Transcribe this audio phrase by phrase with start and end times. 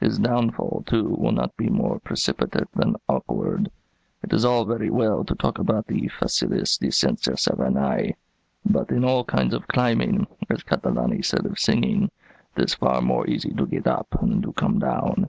[0.00, 3.70] His downfall, too, will not be more precipitate than awkward.
[4.24, 8.16] It is all very well to talk about the facilis descensus Averni;
[8.68, 12.10] but in all kinds of climbing, as Catalani said of singing,
[12.56, 15.28] it is far more easy to get up than to come down.